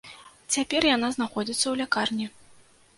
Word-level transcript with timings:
Цяпер 0.55 0.87
яна 0.95 1.07
знаходзіцца 1.17 1.63
ў 1.69 1.75
лякарні. 1.85 2.25